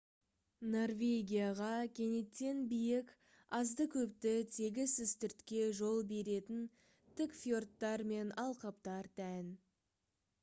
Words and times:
норвегияға 0.75 1.73
кенеттен 1.97 2.61
биік 2.71 3.11
азды-көпті 3.57 4.33
тегіс 4.55 4.95
үстіртке 5.05 5.61
жол 5.81 6.01
беретін 6.13 6.63
тік 7.21 7.35
фьордтар 7.43 8.05
мен 8.13 8.33
алқаптар 8.45 9.11
тән 9.21 9.53